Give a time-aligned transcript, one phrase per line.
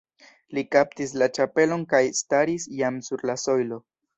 [0.57, 3.83] Li kaptis la ĉapelon kaj staris jam sur la sojlo.